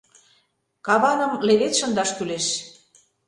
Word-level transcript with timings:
Каваным 0.85 1.31
левед 1.47 1.73
шындаш 1.79 2.09
кӱлеш. 2.17 2.45